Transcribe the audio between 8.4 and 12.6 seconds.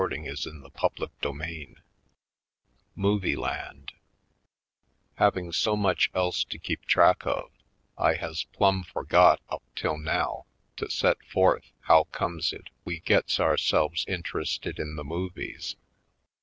plumb forgot up till now to set forth how comes